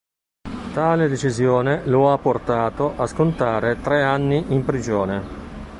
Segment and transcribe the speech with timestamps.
[0.73, 5.69] Tale decisione lo ha portato a scontare tre anni in prigione.